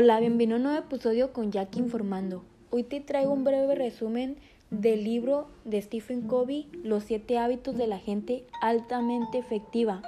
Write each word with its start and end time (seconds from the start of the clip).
Hola, 0.00 0.20
bienvenido 0.20 0.54
a 0.54 0.58
un 0.58 0.62
nuevo 0.62 0.78
episodio 0.78 1.32
con 1.32 1.50
Jackie 1.50 1.80
Informando. 1.80 2.44
Hoy 2.70 2.84
te 2.84 3.00
traigo 3.00 3.32
un 3.32 3.42
breve 3.42 3.74
resumen 3.74 4.36
del 4.70 5.02
libro 5.02 5.48
de 5.64 5.82
Stephen 5.82 6.22
Covey, 6.22 6.68
Los 6.84 7.02
siete 7.02 7.36
hábitos 7.36 7.76
de 7.76 7.88
la 7.88 7.98
gente 7.98 8.44
altamente 8.62 9.38
efectiva. 9.38 10.02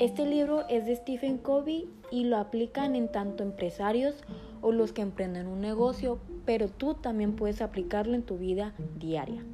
Este 0.00 0.24
libro 0.24 0.66
es 0.70 0.86
de 0.86 0.96
Stephen 0.96 1.36
Covey 1.36 1.86
y 2.10 2.24
lo 2.24 2.38
aplican 2.38 2.96
en 2.96 3.12
tanto 3.12 3.42
empresarios 3.42 4.24
o 4.62 4.72
los 4.72 4.94
que 4.94 5.02
emprenden 5.02 5.48
un 5.48 5.60
negocio, 5.60 6.18
pero 6.46 6.68
tú 6.68 6.94
también 6.94 7.36
puedes 7.36 7.60
aplicarlo 7.60 8.14
en 8.14 8.22
tu 8.22 8.38
vida 8.38 8.72
diaria. 8.98 9.44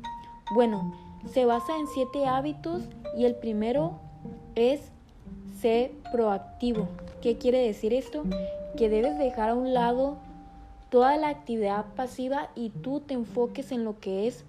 Bueno, 0.55 0.95
se 1.27 1.45
basa 1.45 1.77
en 1.77 1.89
siete 1.89 2.25
hábitos 2.25 2.85
y 3.19 3.25
el 3.25 3.35
primero 3.35 3.99
es 4.55 4.93
ser 5.59 5.91
proactivo. 6.13 6.87
¿Qué 7.21 7.37
quiere 7.37 7.59
decir 7.59 7.93
esto? 7.93 8.23
Que 8.77 8.89
debes 8.89 9.19
dejar 9.19 9.51
a 9.51 9.55
un 9.55 9.75
lado 9.75 10.19
toda 10.91 11.17
la 11.17 11.29
actividad 11.29 11.87
pasiva 11.95 12.51
y 12.55 12.71
tú 12.71 13.01
te 13.01 13.15
enfoques 13.15 13.73
en 13.73 13.85
lo 13.85 14.01
que 14.01 14.27
es 14.27 14.45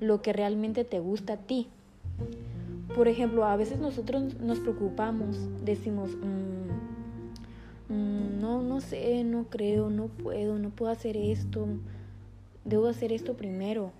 lo 0.00 0.22
que 0.22 0.32
realmente 0.32 0.84
te 0.84 0.98
gusta 0.98 1.34
a 1.34 1.36
ti. 1.36 1.68
Por 2.94 3.08
ejemplo, 3.08 3.44
a 3.44 3.56
veces 3.56 3.78
nosotros 3.78 4.38
nos 4.40 4.60
preocupamos, 4.60 5.36
decimos, 5.64 6.10
mm, 6.16 7.92
mm, 7.92 8.40
no, 8.40 8.62
no 8.62 8.80
sé, 8.80 9.24
no 9.24 9.44
creo, 9.44 9.90
no 9.90 10.06
puedo, 10.06 10.58
no 10.58 10.70
puedo 10.70 10.92
hacer 10.92 11.16
esto, 11.16 11.66
debo 12.64 12.86
hacer 12.88 13.12
esto 13.12 13.34
primero. 13.34 13.90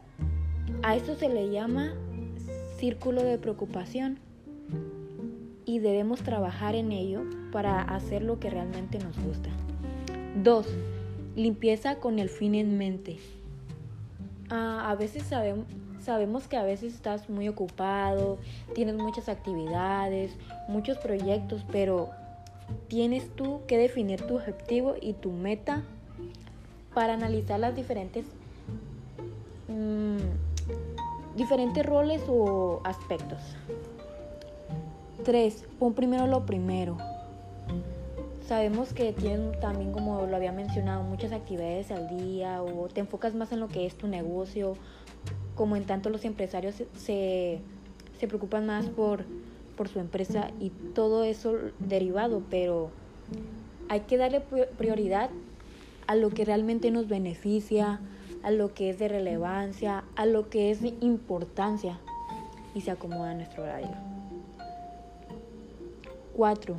A 0.83 0.97
esto 0.97 1.15
se 1.17 1.29
le 1.29 1.51
llama 1.51 1.93
círculo 2.79 3.23
de 3.23 3.39
preocupación 3.39 4.19
y 5.67 5.79
debemos 5.79 6.23
trabajar 6.23 6.75
en 6.75 6.93
ello 6.93 7.23
para 7.53 7.81
hacer 7.83 8.23
lo 8.23 8.39
que 8.39 8.51
realmente 8.51 8.99
nos 8.99 9.19
gusta. 9.25 9.51
2. 10.43 10.67
Limpieza 11.37 11.97
con 11.97 12.19
el 12.19 12.29
fin 12.29 12.55
en 12.55 12.77
mente. 12.79 13.19
Ah, 14.51 14.91
a 14.91 14.95
veces 14.95 15.25
sabemos, 15.25 16.49
que 16.49 16.57
a 16.57 16.65
veces 16.65 16.95
estás 16.95 17.31
muy 17.31 17.49
ocupado, 17.49 18.39
tienes 18.75 18.97
muchas 18.97 19.29
actividades, 19.29 20.37
muchos 20.69 20.99
proyectos, 20.99 21.65
pero 21.73 22.11
tienes 22.89 23.29
tú 23.35 23.61
que 23.67 23.79
definir 23.79 24.23
tu 24.23 24.37
objetivo 24.37 24.95
y 25.01 25.15
tu 25.15 25.33
meta 25.33 25.83
para 26.93 27.15
analizar 27.15 27.59
las 27.59 27.75
diferentes 27.75 28.27
mm, 29.69 30.19
diferentes 31.37 31.85
roles 31.85 32.23
o 32.29 32.81
aspectos. 32.85 33.41
3. 35.25 35.65
Pon 35.79 35.95
primero 35.95 36.27
lo 36.27 36.47
primero. 36.47 36.97
Sabemos 38.47 38.93
que 38.93 39.13
tienen 39.13 39.59
también, 39.59 39.93
como 39.93 40.27
lo 40.27 40.37
había 40.37 40.53
mencionado, 40.53 41.03
muchas 41.03 41.33
actividades 41.33 41.91
al 41.91 42.09
día 42.09 42.63
o 42.63 42.89
te 42.89 43.01
enfocas 43.01 43.35
más 43.35 43.51
en 43.53 43.61
lo 43.61 43.69
que 43.69 43.87
es 43.87 43.97
tu 43.97 44.07
negocio, 44.07 44.75
como 45.55 45.77
en 45.77 45.85
tanto 45.85 46.11
los 46.11 46.27
empresarios 46.27 46.75
se, 46.95 47.61
se 48.19 48.29
preocupan 48.29 48.67
más 48.67 48.87
por, 48.87 49.25
por 49.79 49.89
su 49.89 49.99
empresa 49.99 50.51
y 50.61 50.71
todo 50.95 51.25
eso 51.25 51.55
derivado, 51.79 52.43
pero 52.51 52.91
hay 53.89 54.01
que 54.01 54.19
darle 54.19 54.43
prioridad 54.77 55.31
a 56.07 56.15
lo 56.15 56.29
que 56.29 56.45
realmente 56.45 56.91
nos 56.91 57.09
beneficia, 57.09 58.01
a 58.43 58.51
lo 58.51 58.75
que 58.75 58.91
es 58.91 58.99
de 58.99 59.09
relevancia, 59.09 60.05
a 60.17 60.27
lo 60.27 60.51
que 60.51 60.71
es 60.71 60.83
de 60.83 60.95
importancia 61.01 61.99
y 62.75 62.83
se 62.83 62.91
acomoda 62.91 63.31
a 63.31 63.35
nuestro 63.35 63.63
horario. 63.63 64.14
4. 66.35 66.77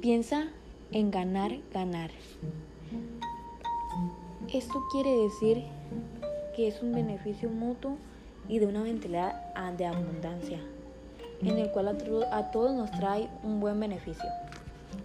Piensa 0.00 0.48
en 0.92 1.10
ganar, 1.10 1.56
ganar. 1.72 2.10
Esto 4.52 4.84
quiere 4.92 5.10
decir 5.10 5.64
que 6.54 6.68
es 6.68 6.82
un 6.82 6.92
beneficio 6.92 7.48
mutuo 7.48 7.96
y 8.48 8.58
de 8.58 8.66
una 8.66 8.82
mentalidad 8.82 9.54
de 9.76 9.86
abundancia, 9.86 10.60
en 11.40 11.58
el 11.58 11.70
cual 11.70 11.88
a, 12.30 12.50
todos 12.50 12.74
nos 12.74 12.90
trae 12.90 13.28
un 13.42 13.60
buen 13.60 13.80
beneficio 13.80 14.28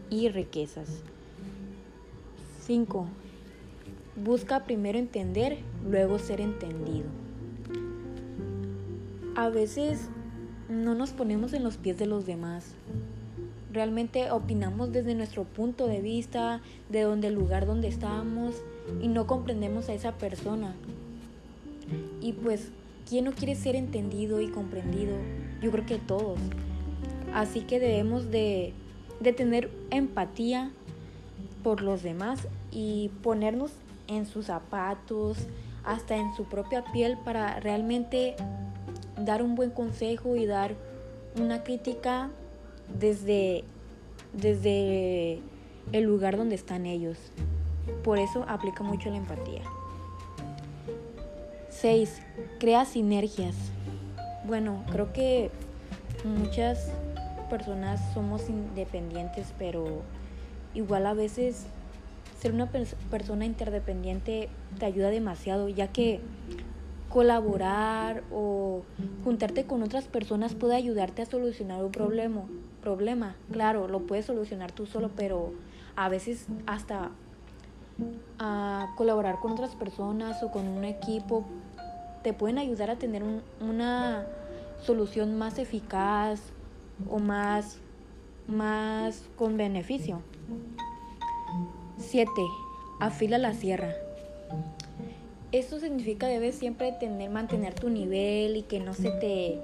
y 0.10 0.30
riquezas. 0.30 0.90
5. 2.66 3.08
Busca 4.18 4.66
primero 4.66 5.00
entender, 5.00 5.58
luego 5.90 6.20
ser 6.20 6.42
entendido. 6.42 7.08
A 9.36 9.50
veces 9.50 10.10
no 10.72 10.96
nos 10.96 11.12
ponemos 11.12 11.54
en 11.54 11.64
los 11.64 11.78
pies 11.78 11.98
de 11.98 12.06
los 12.06 12.26
demás. 12.26 12.74
Realmente 13.74 14.32
opinamos 14.32 14.92
desde 14.92 15.16
nuestro 15.16 15.44
punto 15.44 15.88
de 15.88 16.02
vista, 16.02 16.62
de 16.90 17.02
donde 17.02 17.28
el 17.28 17.36
lugar 17.36 17.66
donde 17.66 17.90
estamos 17.90 18.56
y 19.02 19.08
no 19.08 19.28
comprendemos 19.28 19.90
a 19.90 19.94
esa 19.94 20.14
persona. 20.14 20.74
Y 22.22 22.34
pues, 22.34 22.70
¿quién 23.08 23.26
no 23.26 23.34
quiere 23.34 23.56
ser 23.56 23.76
entendido 23.76 24.40
y 24.42 24.48
comprendido? 24.48 25.16
Yo 25.62 25.72
creo 25.72 25.86
que 25.86 25.98
todos. 25.98 26.40
Así 27.34 27.62
que 27.62 27.80
debemos 27.80 28.32
de, 28.32 28.74
de 29.20 29.34
tener 29.34 29.70
empatía 29.90 30.72
por 31.64 31.82
los 31.82 32.02
demás 32.02 32.48
y 32.72 33.10
ponernos 33.22 33.72
en 34.08 34.26
sus 34.26 34.48
zapatos, 34.48 35.38
hasta 35.84 36.16
en 36.16 36.34
su 36.36 36.46
propia 36.46 36.84
piel 36.86 37.18
para 37.18 37.60
realmente 37.60 38.36
dar 39.26 39.42
un 39.44 39.56
buen 39.56 39.72
consejo 39.72 40.36
y 40.36 40.46
dar 40.46 40.76
una 41.40 41.64
crítica 41.64 42.30
desde, 43.00 43.64
desde 44.34 45.40
el 45.92 46.04
lugar 46.04 46.38
donde 46.38 46.56
están 46.56 46.86
ellos. 46.86 47.18
Por 48.04 48.20
eso 48.20 48.46
aplica 48.48 48.84
mucho 48.84 49.10
la 49.10 49.18
empatía. 49.18 49.64
6. 51.70 52.22
Crea 52.60 52.86
sinergias. 52.86 53.56
Bueno, 54.46 54.84
creo 54.92 55.14
que 55.14 55.50
muchas 56.24 56.92
personas 57.50 58.00
somos 58.14 58.50
independientes, 58.50 59.54
pero 59.58 60.02
igual 60.74 61.06
a 61.06 61.14
veces 61.14 61.66
ser 62.40 62.54
una 62.54 62.70
persona 63.10 63.46
interdependiente 63.46 64.50
te 64.80 64.86
ayuda 64.86 65.10
demasiado, 65.10 65.70
ya 65.70 65.88
que 65.88 66.22
colaborar 67.12 68.24
o 68.32 68.84
juntarte 69.24 69.66
con 69.66 69.84
otras 69.84 70.06
personas 70.06 70.56
puede 70.56 70.76
ayudarte 70.76 71.22
a 71.22 71.26
solucionar 71.26 71.84
un 71.84 71.92
problema. 71.92 72.44
Problema, 72.82 73.36
claro, 73.52 73.88
lo 73.88 74.02
puedes 74.08 74.26
solucionar 74.26 74.72
tú 74.72 74.86
solo, 74.86 75.12
pero 75.16 75.54
a 75.96 76.10
veces 76.10 76.48
hasta 76.66 77.12
a 78.40 78.94
colaborar 78.98 79.40
con 79.40 79.52
otras 79.52 79.76
personas 79.76 80.42
o 80.42 80.52
con 80.52 80.68
un 80.68 80.84
equipo 80.84 81.46
te 82.24 82.34
pueden 82.34 82.58
ayudar 82.58 82.90
a 82.90 82.96
tener 82.96 83.24
una 83.60 84.26
solución 84.82 85.38
más 85.38 85.60
eficaz 85.60 86.42
o 87.10 87.20
más, 87.20 87.78
más 88.48 89.24
con 89.36 89.58
beneficio. 89.58 90.22
7. 91.98 92.32
Afila 93.00 93.38
la 93.38 93.54
sierra. 93.54 93.94
Esto 95.52 95.80
significa 95.80 96.28
debes 96.28 96.56
siempre 96.56 96.94
tener, 96.94 97.30
mantener 97.30 97.74
tu 97.74 97.90
nivel 97.90 98.56
y 98.56 98.64
que 98.64 98.80
no 98.80 98.94
se 98.94 99.12
te 99.12 99.60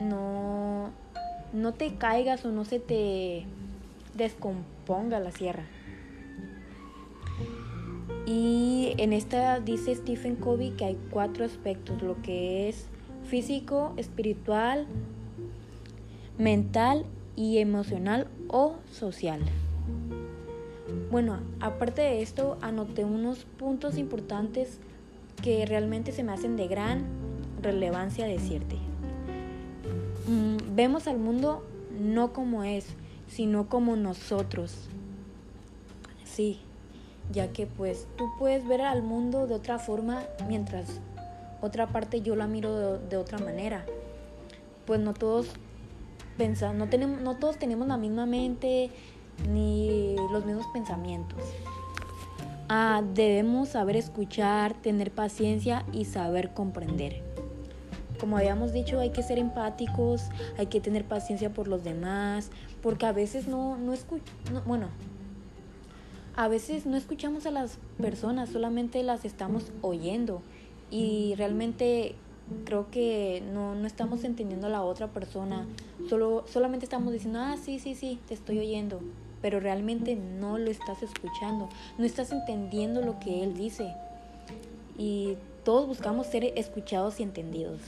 no, 0.00 0.90
no 1.52 1.72
te 1.74 1.94
caigas 1.94 2.44
o 2.44 2.50
no 2.50 2.64
se 2.64 2.80
te 2.80 3.44
descomponga 4.14 5.20
la 5.20 5.30
sierra. 5.30 5.64
Y 8.26 8.94
en 8.98 9.12
esta 9.12 9.60
dice 9.60 9.94
Stephen 9.94 10.36
Covey 10.36 10.70
que 10.70 10.84
hay 10.84 10.98
cuatro 11.10 11.44
aspectos, 11.44 12.02
lo 12.02 12.20
que 12.22 12.68
es 12.68 12.86
físico, 13.24 13.94
espiritual, 13.96 14.86
mental 16.38 17.06
y 17.36 17.58
emocional 17.58 18.28
o 18.48 18.76
social. 18.90 19.40
Bueno, 21.10 21.38
aparte 21.58 22.02
de 22.02 22.22
esto, 22.22 22.56
anoté 22.60 23.04
unos 23.04 23.44
puntos 23.44 23.98
importantes 23.98 24.78
que 25.42 25.66
realmente 25.66 26.12
se 26.12 26.22
me 26.22 26.32
hacen 26.32 26.56
de 26.56 26.68
gran 26.68 27.04
relevancia 27.60 28.26
decirte. 28.26 28.76
Mm, 30.28 30.76
vemos 30.76 31.08
al 31.08 31.18
mundo 31.18 31.66
no 31.98 32.32
como 32.32 32.62
es, 32.62 32.86
sino 33.26 33.68
como 33.68 33.96
nosotros. 33.96 34.88
Sí, 36.24 36.60
ya 37.32 37.52
que 37.52 37.66
pues 37.66 38.06
tú 38.16 38.30
puedes 38.38 38.66
ver 38.68 38.82
al 38.82 39.02
mundo 39.02 39.48
de 39.48 39.54
otra 39.54 39.80
forma 39.80 40.22
mientras 40.48 41.00
otra 41.60 41.88
parte 41.88 42.22
yo 42.22 42.36
la 42.36 42.46
miro 42.46 42.98
de, 42.98 43.16
otra 43.16 43.38
manera. 43.38 43.84
Pues 44.86 45.00
no 45.00 45.12
todos 45.12 45.48
pensamos, 46.38 46.88
no, 46.88 47.06
no 47.08 47.36
todos 47.36 47.58
tenemos 47.58 47.88
la 47.88 47.96
misma 47.96 48.26
mente, 48.26 48.90
ni 49.48 50.16
los 50.32 50.44
mismos 50.44 50.66
pensamientos. 50.72 51.38
Ah, 52.68 53.02
debemos 53.14 53.70
saber 53.70 53.96
escuchar, 53.96 54.74
tener 54.74 55.10
paciencia 55.10 55.84
y 55.92 56.04
saber 56.04 56.54
comprender. 56.54 57.22
como 58.20 58.36
habíamos 58.36 58.72
dicho, 58.74 59.00
hay 59.00 59.10
que 59.10 59.22
ser 59.22 59.38
empáticos, 59.38 60.28
hay 60.58 60.66
que 60.66 60.78
tener 60.78 61.04
paciencia 61.06 61.54
por 61.54 61.68
los 61.68 61.82
demás, 61.82 62.50
porque 62.82 63.06
a 63.06 63.12
veces 63.12 63.48
no, 63.48 63.78
no 63.78 63.94
escuchamos, 63.94 64.66
bueno, 64.66 64.88
a 66.36 66.48
veces 66.48 66.86
no 66.86 66.96
escuchamos 66.96 67.46
a 67.46 67.50
las 67.50 67.78
personas, 67.98 68.50
solamente 68.50 69.02
las 69.02 69.24
estamos 69.24 69.72
oyendo 69.82 70.42
y 70.90 71.34
realmente 71.36 72.14
creo 72.64 72.90
que 72.90 73.42
no, 73.52 73.74
no 73.74 73.86
estamos 73.86 74.24
entendiendo 74.24 74.66
a 74.66 74.70
la 74.70 74.82
otra 74.82 75.08
persona, 75.08 75.66
solo, 76.08 76.44
solamente 76.48 76.84
estamos 76.84 77.12
diciendo, 77.12 77.40
ah, 77.40 77.56
sí, 77.62 77.78
sí, 77.78 77.94
sí, 77.94 78.18
te 78.28 78.34
estoy 78.34 78.58
oyendo, 78.58 79.00
pero 79.42 79.60
realmente 79.60 80.16
no 80.16 80.58
lo 80.58 80.70
estás 80.70 81.02
escuchando, 81.02 81.68
no 81.98 82.04
estás 82.04 82.32
entendiendo 82.32 83.02
lo 83.02 83.18
que 83.18 83.42
él 83.42 83.56
dice. 83.56 83.94
Y 84.98 85.36
todos 85.64 85.86
buscamos 85.86 86.26
ser 86.26 86.44
escuchados 86.56 87.20
y 87.20 87.22
entendidos. 87.22 87.80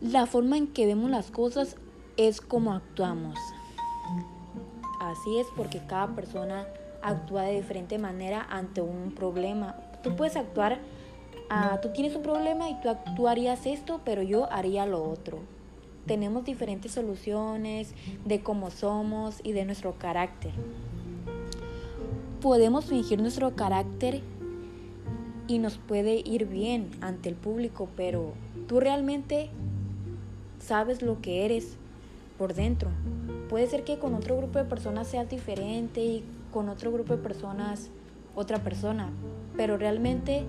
La 0.00 0.26
forma 0.26 0.56
en 0.56 0.66
que 0.66 0.86
vemos 0.86 1.10
las 1.10 1.30
cosas 1.30 1.76
es 2.16 2.40
como 2.40 2.72
actuamos. 2.72 3.38
Así 5.00 5.38
es 5.38 5.46
porque 5.56 5.80
cada 5.86 6.14
persona 6.14 6.66
actúa 7.02 7.42
de 7.42 7.54
diferente 7.54 7.98
manera 7.98 8.46
ante 8.50 8.80
un 8.80 9.12
problema. 9.12 9.76
Tú 10.02 10.16
puedes 10.16 10.36
actuar 10.36 10.78
ah, 11.50 11.80
tú 11.80 11.90
tienes 11.92 12.14
un 12.16 12.22
problema 12.22 12.68
y 12.70 12.80
tú 12.80 12.88
actuarías 12.88 13.66
esto, 13.66 14.00
pero 14.04 14.22
yo 14.22 14.50
haría 14.52 14.86
lo 14.86 15.02
otro. 15.02 15.38
Tenemos 16.06 16.44
diferentes 16.44 16.92
soluciones 16.92 17.94
de 18.24 18.40
cómo 18.40 18.70
somos 18.70 19.40
y 19.42 19.52
de 19.52 19.64
nuestro 19.64 19.94
carácter. 19.98 20.52
Podemos 22.40 22.84
fingir 22.84 23.20
nuestro 23.20 23.56
carácter 23.56 24.22
y 25.48 25.58
nos 25.58 25.78
puede 25.78 26.22
ir 26.24 26.46
bien 26.46 26.90
ante 27.00 27.28
el 27.28 27.34
público, 27.34 27.88
pero 27.96 28.32
tú 28.68 28.78
realmente 28.80 29.50
sabes 30.60 31.02
lo 31.02 31.20
que 31.20 31.44
eres 31.44 31.76
por 32.38 32.54
dentro. 32.54 32.90
Puede 33.48 33.66
ser 33.66 33.84
que 33.84 33.98
con 33.98 34.14
otro 34.14 34.36
grupo 34.36 34.58
de 34.58 34.64
personas 34.64 35.08
seas 35.08 35.28
diferente 35.28 36.04
y 36.04 36.24
con 36.52 36.68
otro 36.68 36.92
grupo 36.92 37.16
de 37.16 37.22
personas 37.22 37.90
otra 38.36 38.58
persona, 38.58 39.08
pero 39.56 39.78
realmente 39.78 40.44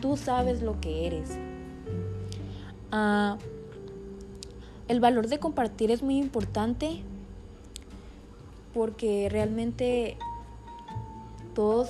Tú 0.00 0.16
sabes 0.16 0.62
lo 0.62 0.80
que 0.80 1.06
eres. 1.06 1.30
Ah, 2.90 3.36
el 4.88 5.00
valor 5.00 5.28
de 5.28 5.38
compartir 5.38 5.90
es 5.90 6.02
muy 6.02 6.18
importante 6.18 7.02
porque 8.74 9.28
realmente 9.30 10.16
todos, 11.54 11.88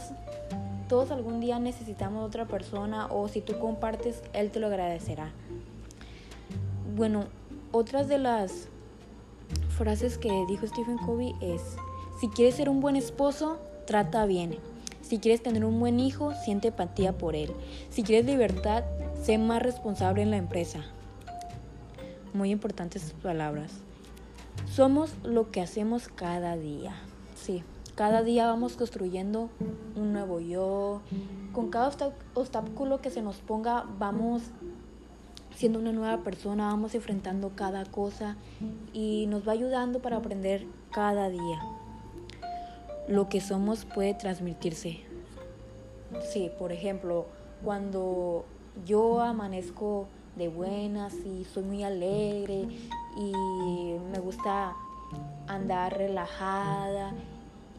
todos 0.88 1.10
algún 1.10 1.40
día 1.40 1.58
necesitamos 1.58 2.26
otra 2.26 2.46
persona 2.46 3.06
o 3.06 3.28
si 3.28 3.40
tú 3.40 3.58
compartes, 3.58 4.22
él 4.32 4.50
te 4.50 4.60
lo 4.60 4.66
agradecerá. 4.66 5.30
Bueno, 6.96 7.24
otras 7.72 8.08
de 8.08 8.18
las 8.18 8.68
frases 9.78 10.18
que 10.18 10.30
dijo 10.48 10.66
Stephen 10.66 10.98
Covey 10.98 11.34
es, 11.40 11.62
si 12.20 12.28
quieres 12.28 12.56
ser 12.56 12.68
un 12.68 12.80
buen 12.80 12.96
esposo, 12.96 13.58
trata 13.86 14.26
bien. 14.26 14.58
Si 15.02 15.18
quieres 15.18 15.42
tener 15.42 15.64
un 15.64 15.80
buen 15.80 15.98
hijo, 15.98 16.34
siente 16.34 16.68
empatía 16.68 17.16
por 17.16 17.34
él. 17.34 17.52
Si 17.90 18.02
quieres 18.02 18.26
libertad, 18.26 18.84
sé 19.22 19.38
más 19.38 19.62
responsable 19.62 20.22
en 20.22 20.30
la 20.30 20.36
empresa. 20.36 20.80
Muy 22.32 22.50
importantes 22.50 23.02
sus 23.02 23.12
palabras. 23.14 23.72
Somos 24.70 25.14
lo 25.24 25.50
que 25.50 25.60
hacemos 25.60 26.08
cada 26.08 26.56
día. 26.56 26.94
Sí, 27.34 27.64
cada 27.94 28.22
día 28.22 28.46
vamos 28.46 28.76
construyendo 28.76 29.50
un 29.96 30.12
nuevo 30.12 30.38
yo. 30.40 31.00
Con 31.52 31.70
cada 31.70 31.90
obstáculo 32.34 33.00
que 33.00 33.10
se 33.10 33.22
nos 33.22 33.36
ponga, 33.38 33.84
vamos 33.98 34.42
siendo 35.56 35.78
una 35.78 35.92
nueva 35.92 36.22
persona, 36.22 36.68
vamos 36.68 36.94
enfrentando 36.94 37.50
cada 37.56 37.84
cosa 37.84 38.36
y 38.92 39.26
nos 39.26 39.46
va 39.46 39.52
ayudando 39.52 40.00
para 40.00 40.18
aprender 40.18 40.66
cada 40.92 41.28
día 41.28 41.60
lo 43.10 43.28
que 43.28 43.40
somos 43.40 43.84
puede 43.84 44.14
transmitirse. 44.14 45.00
Sí, 46.32 46.50
por 46.58 46.72
ejemplo, 46.72 47.26
cuando 47.64 48.44
yo 48.86 49.20
amanezco 49.20 50.06
de 50.36 50.48
buenas 50.48 51.14
y 51.14 51.44
soy 51.44 51.64
muy 51.64 51.82
alegre 51.82 52.68
y 53.16 53.32
me 54.12 54.20
gusta 54.20 54.74
andar 55.48 55.98
relajada 55.98 57.12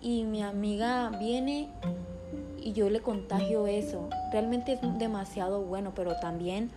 y 0.02 0.26
mi 0.26 0.44
amiga 0.44 1.10
viene 1.18 1.70
y 2.60 2.74
yo 2.74 2.90
le 2.90 3.00
contagio 3.00 3.68
eso. 3.68 4.10
Realmente 4.34 4.74
es 4.74 4.80
demasiado 5.00 5.62
bueno, 5.62 5.94
pero 5.96 6.18
también 6.18 6.72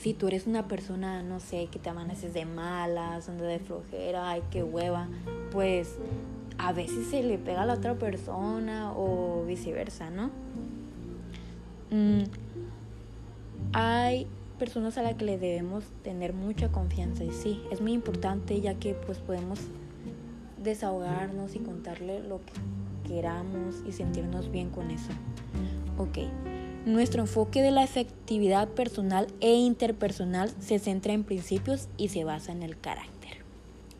si 0.00 0.12
tú 0.12 0.26
eres 0.26 0.48
una 0.48 0.66
persona, 0.66 1.22
no 1.22 1.38
sé, 1.38 1.68
que 1.68 1.78
te 1.78 1.88
amaneces 1.88 2.34
de 2.34 2.44
malas, 2.46 3.28
anda 3.28 3.44
de 3.44 3.60
flojera, 3.60 4.28
ay, 4.28 4.42
qué 4.50 4.64
hueva, 4.64 5.08
pues 5.52 5.96
a 6.58 6.72
veces 6.72 7.08
se 7.08 7.22
le 7.22 7.38
pega 7.38 7.62
a 7.62 7.66
la 7.66 7.74
otra 7.74 7.94
persona 7.94 8.92
o 8.96 9.44
viceversa, 9.46 10.10
¿no? 10.10 10.30
Mm, 11.90 12.24
hay 13.72 14.26
personas 14.58 14.96
a 14.98 15.02
las 15.02 15.14
que 15.14 15.24
le 15.24 15.38
debemos 15.38 15.84
tener 16.02 16.32
mucha 16.32 16.70
confianza 16.70 17.24
y 17.24 17.32
sí, 17.32 17.62
es 17.70 17.80
muy 17.80 17.92
importante 17.92 18.60
ya 18.60 18.74
que 18.74 18.94
pues 18.94 19.18
podemos 19.18 19.58
desahogarnos 20.62 21.54
y 21.54 21.58
contarle 21.58 22.20
lo 22.20 22.40
que 22.44 22.52
queramos 23.08 23.82
y 23.86 23.92
sentirnos 23.92 24.50
bien 24.50 24.70
con 24.70 24.90
eso. 24.90 25.10
Ok, 25.98 26.18
nuestro 26.86 27.22
enfoque 27.22 27.62
de 27.62 27.70
la 27.70 27.84
efectividad 27.84 28.68
personal 28.68 29.26
e 29.40 29.54
interpersonal 29.54 30.50
se 30.60 30.78
centra 30.78 31.12
en 31.12 31.24
principios 31.24 31.88
y 31.96 32.08
se 32.08 32.24
basa 32.24 32.52
en 32.52 32.62
el 32.62 32.78
carácter. 32.78 33.38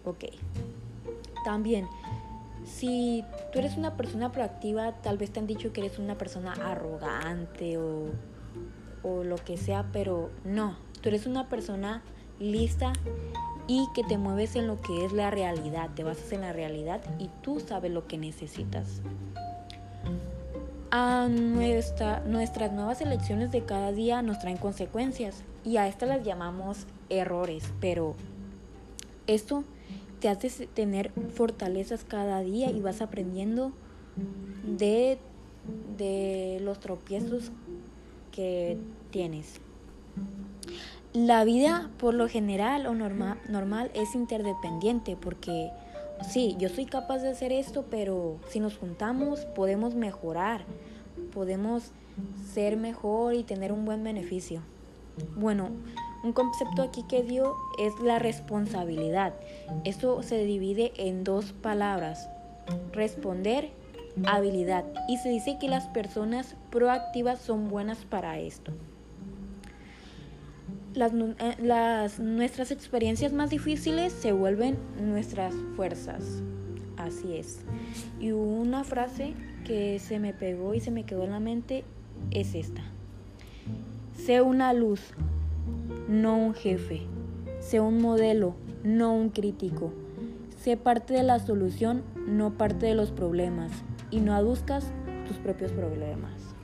Ok, 0.05 0.25
también 1.45 1.87
si 2.65 3.25
tú 3.53 3.59
eres 3.59 3.77
una 3.77 3.97
persona 3.97 4.33
proactiva, 4.33 4.93
tal 5.03 5.19
vez 5.19 5.31
te 5.31 5.41
han 5.41 5.47
dicho 5.47 5.73
que 5.73 5.83
eres 5.83 5.99
una 5.99 6.17
persona 6.17 6.53
arrogante 6.53 7.79
o, 7.79 8.11
lo 9.23 9.37
que 9.37 9.59
sea, 9.59 9.87
pero 9.93 10.31
no, 10.45 10.79
tú 11.03 11.11
eres 11.11 11.27
una 11.27 11.51
persona 11.51 12.03
lista 12.41 12.95
y 13.67 13.87
que 13.95 14.03
te 14.03 14.17
mueves 14.17 14.57
en 14.57 14.67
lo 14.67 14.81
que 14.81 15.05
es 15.05 15.13
la 15.13 15.31
realidad, 15.31 15.91
te 15.95 16.05
basas 16.05 16.33
en 16.33 16.41
la 16.41 16.55
realidad 16.55 17.03
y 17.19 17.29
tú 17.43 17.61
sabes 17.61 17.93
lo 17.93 18.07
que 18.07 18.17
necesitas. 18.17 19.03
A 20.91 21.29
nuestra, 21.29 22.21
nuestras 22.21 22.73
nuevas 22.73 23.03
elecciones 23.03 23.51
de 23.53 23.65
cada 23.65 23.93
día 23.93 24.23
nos 24.23 24.39
traen 24.39 24.57
consecuencias 24.57 25.43
y 25.65 25.77
a 25.77 25.87
estas 25.87 26.09
las 26.09 26.25
llamamos 26.25 26.87
errores, 27.11 27.73
pero 27.81 28.15
esto 29.27 29.65
te 30.25 30.31
haces 30.31 30.67
tener 30.73 31.13
fortalezas 31.35 32.03
cada 32.03 32.41
día 32.41 32.71
y 32.71 32.81
vas 32.81 33.03
aprendiendo 33.03 33.73
de, 34.67 35.19
de 35.99 36.61
los 36.63 36.81
tropiezos 36.81 37.53
que 38.33 38.79
tienes. 39.11 39.61
La 41.13 41.45
vida 41.45 41.91
por 41.99 42.15
lo 42.15 42.27
general 42.27 42.87
o 42.87 42.95
normal 42.95 43.91
es 43.93 44.15
interdependiente 44.15 45.15
porque 45.15 45.71
sí, 46.27 46.57
yo 46.59 46.71
soy 46.71 46.87
capaz 46.87 47.19
de 47.19 47.29
hacer 47.29 47.53
esto, 47.53 47.85
pero 47.91 48.39
si 48.49 48.61
nos 48.61 48.79
juntamos 48.79 49.41
podemos 49.55 49.95
mejorar, 49.95 50.65
podemos 51.35 51.93
ser 52.51 52.79
mejor 52.79 53.35
y 53.35 53.43
tener 53.43 53.73
un 53.73 53.85
buen 53.85 54.03
beneficio. 54.03 54.63
Bueno, 55.37 55.69
un 56.25 56.33
concepto 56.33 56.83
aquí 56.83 57.05
que 57.05 57.23
dio 57.23 57.55
es 57.79 57.93
la 58.01 58.19
responsabilidad. 58.19 59.35
Esto 59.85 60.23
se 60.23 60.43
divide 60.45 60.93
en 60.97 61.23
dos 61.23 61.53
palabras, 61.53 62.29
responder, 62.93 63.71
habilidad. 64.25 64.85
Y 65.07 65.19
se 65.19 65.29
dice 65.29 65.59
que 65.61 65.69
las 65.69 65.87
personas 65.89 66.57
proactivas 66.71 67.41
son 67.41 67.69
buenas 67.69 67.99
para 68.07 68.39
esto. 68.39 68.73
Eh, 70.97 71.57
las, 71.61 72.21
nuestras 72.21 72.71
experiencias 72.71 73.33
más 73.33 73.51
difíciles 73.51 74.13
se 74.13 74.33
vuelven 74.33 74.79
nuestras 74.99 75.55
fuerzas. 75.77 76.43
Así 76.97 77.37
es. 77.37 77.61
Y 78.19 78.33
una 78.33 78.85
frase 78.85 79.35
que 79.65 79.99
se 79.99 80.19
me 80.21 80.33
pegó 80.33 80.73
y 80.73 80.81
se 80.81 80.91
me 80.91 81.05
quedó 81.05 81.25
en 81.25 81.33
la 81.33 81.41
mente 81.41 81.85
es 82.31 82.55
esta. 82.55 82.83
Sé 84.17 84.41
una 84.41 84.73
luz, 84.73 85.01
no 86.09 86.37
un 86.37 86.55
jefe. 86.55 87.03
Sé 87.61 87.81
un 87.81 88.01
modelo, 88.01 88.55
no 88.83 89.15
un 89.15 89.31
crítico. 89.31 89.93
Sé 90.57 90.77
parte 90.77 91.15
de 91.15 91.23
la 91.23 91.39
solución, 91.39 92.03
no 92.27 92.57
parte 92.57 92.87
de 92.87 92.95
los 92.95 93.11
problemas. 93.11 93.71
Y 94.11 94.21
no 94.21 94.35
aduzcas 94.35 94.93
tus 95.27 95.39
propios 95.39 95.73
problemas. 95.73 96.55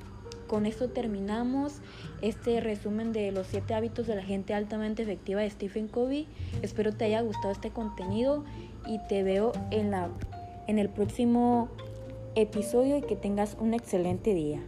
Con 0.46 0.66
esto 0.66 0.90
terminamos 0.90 1.80
este 2.22 2.60
resumen 2.60 3.12
de 3.12 3.30
los 3.30 3.46
siete 3.46 3.72
hábitos 3.72 4.06
de 4.06 4.16
la 4.16 4.22
gente 4.22 4.52
altamente 4.52 5.02
efectiva 5.02 5.40
de 5.42 5.50
Stephen 5.50 5.86
Covey. 5.86 6.26
Espero 6.60 6.92
te 6.92 7.04
haya 7.04 7.20
gustado 7.20 7.52
este 7.52 7.70
contenido 7.70 8.44
y 8.86 8.98
te 9.08 9.22
veo 9.22 9.52
en, 9.70 9.90
la, 9.90 10.08
en 10.66 10.78
el 10.78 10.88
próximo 10.88 11.68
episodio 12.34 12.96
y 12.98 13.02
que 13.02 13.16
tengas 13.16 13.56
un 13.60 13.74
excelente 13.74 14.34
día. 14.34 14.60